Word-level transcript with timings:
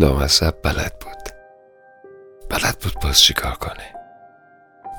لامصب 0.00 0.54
بلد 0.62 0.92
بود. 1.00 1.34
بلد 2.50 2.76
بود 2.82 2.94
باز 3.02 3.20
چیکار 3.20 3.52
کنه. 3.52 3.94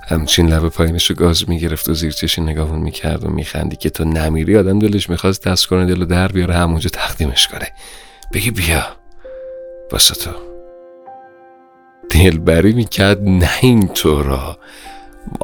همچین 0.09 0.53
لب 0.53 0.69
پایینش 0.69 1.09
رو 1.09 1.15
گاز 1.15 1.49
می‌گرفت 1.49 1.89
و 1.89 1.93
زیر 1.93 2.11
چشی 2.11 2.41
نگاهون 2.41 2.79
می‌کرد 2.79 3.23
و 3.23 3.29
میخندی 3.29 3.75
که 3.75 3.89
تو 3.89 4.05
نمیری 4.05 4.57
آدم 4.57 4.79
دلش 4.79 5.09
می‌خواست 5.09 5.47
دست 5.47 5.67
کنه 5.67 5.85
دلو 5.85 6.05
در 6.05 6.27
بیاره 6.27 6.55
همونجا 6.55 6.89
تقدیمش 6.89 7.47
کنه. 7.47 7.67
بگی 8.33 8.51
بیا. 8.51 8.87
واسه 9.91 10.15
تو. 10.15 10.31
دلبری 12.09 12.73
می‌کرد 12.73 13.21
نه 13.21 13.49
اینطورا 13.61 14.57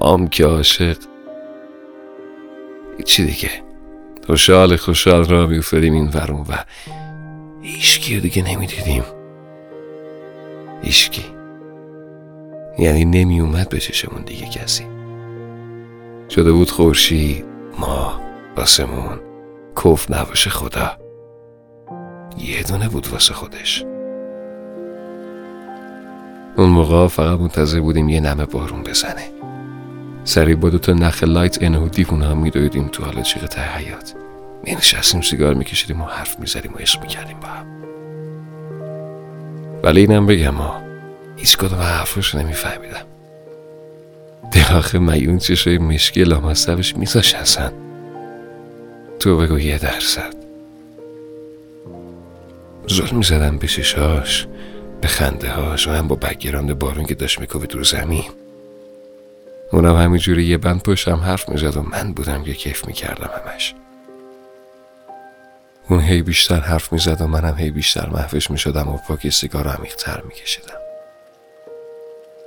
مام 0.01 0.27
که 0.27 0.45
عاشق. 0.45 0.97
چی 3.05 3.25
دیگه. 3.25 3.49
خوشحال 4.27 4.75
خوشحال 4.75 5.25
را 5.25 5.47
بیفتادیم 5.47 5.93
این 5.93 6.09
ورون 6.13 6.45
و 6.49 6.53
رو 8.13 8.19
دیگه 8.19 8.43
نمی‌دیدیم. 8.43 9.03
ایشکی 10.81 11.25
یعنی 12.77 13.05
نمی 13.05 13.39
اومد 13.39 13.69
به 13.69 13.79
چشمون 13.79 14.21
دیگه 14.21 14.47
کسی. 14.47 14.85
شده 16.29 16.51
بود 16.51 16.69
خورشید 16.69 17.45
ما 17.79 18.21
آسمون. 18.55 19.19
کف 19.83 20.11
نباشه 20.11 20.49
خدا. 20.49 20.91
یه 22.37 22.63
دونه 22.63 22.89
بود 22.89 23.07
واسه 23.07 23.33
خودش. 23.33 23.85
اون 26.57 26.69
موقع 26.69 27.07
فقط 27.07 27.39
منتظر 27.39 27.79
بودیم 27.79 28.09
یه 28.09 28.19
نمه 28.19 28.45
بارون 28.45 28.83
بزنه. 28.83 29.29
سریع 30.23 30.55
با 30.55 30.69
تا 30.69 30.93
نخ 30.93 31.23
لایت 31.23 31.63
انه 31.63 31.79
و 31.79 31.87
دیوون 31.87 32.21
هم 32.21 32.37
میدویدیم 32.37 32.87
تو 32.87 33.03
حال 33.03 33.21
چیغ 33.21 33.45
ته 33.45 33.61
حیات 33.61 34.15
می 34.63 34.75
نشستیم 34.75 35.21
سیگار 35.21 35.53
میکشیدیم 35.53 36.01
و 36.01 36.05
حرف 36.05 36.39
می‌زدیم 36.39 36.73
و 36.73 36.77
عشق 36.77 37.01
می‌کردیم 37.01 37.39
با 37.39 37.47
هم. 37.47 37.65
ولی 39.85 39.99
اینم 40.01 40.25
بگم 40.25 40.49
ما 40.49 40.81
هیچ 41.37 41.57
کدوم 41.57 41.79
حرفش 41.79 42.35
نمیفهمیدم. 42.35 43.05
دلاخه 44.51 44.99
میون 44.99 45.37
چشای 45.37 45.77
مشکی 45.77 46.23
لامصبش 46.23 46.95
میزاش 46.95 47.33
هستن 47.35 47.71
تو 49.19 49.37
بگو 49.37 49.59
یه 49.59 49.77
درصد. 49.77 50.33
ظلم 52.89 53.17
می‌زدم 53.17 53.57
به 53.57 53.67
چشاش 53.67 54.47
به 55.01 55.07
خنده 55.07 55.49
هاش 55.49 55.87
و 55.87 55.91
هم 55.91 56.07
با 56.07 56.15
بگیراند 56.15 56.79
بارون 56.79 57.05
که 57.05 57.15
داشت 57.15 57.39
میکوبید 57.39 57.73
رو 57.73 57.83
زمین. 57.83 58.31
اونم 59.71 59.95
همینجوری 59.95 60.45
یه 60.45 60.57
بند 60.57 60.83
پشتم 60.83 61.15
حرف 61.15 61.49
می‌زد 61.49 61.77
و 61.77 61.81
من 61.81 62.13
بودم 62.13 62.43
که 62.43 62.53
کیف 62.53 62.87
می‌کردم 62.87 63.29
همش. 63.45 63.75
اون 65.89 65.99
هی 65.99 66.21
بیشتر 66.21 66.59
حرف 66.59 66.93
می‌زد 66.93 67.21
و 67.21 67.27
منم 67.27 67.55
هی 67.57 67.71
بیشتر 67.71 68.09
محوش 68.09 68.51
می‌شدم 68.51 68.87
و 68.87 68.97
پاک 68.97 69.29
سیگار 69.29 69.67
عمیقتر 69.67 70.21
میکشیدم 70.21 70.79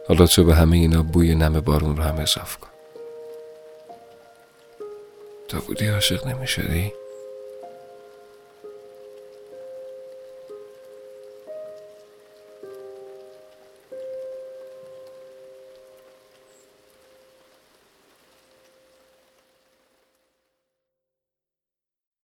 حالا 0.09 0.27
تو 0.27 0.45
به 0.45 0.55
همه 0.55 0.77
اینا 0.77 1.03
بوی 1.03 1.35
نم 1.35 1.61
بارون 1.61 1.97
رو 1.97 2.03
هم 2.03 2.17
اضاف 2.17 2.57
کن 2.57 2.69
تا 5.49 5.61
بودی 5.61 5.87
عاشق 5.87 6.27
نمی‌شدی؟ 6.27 6.93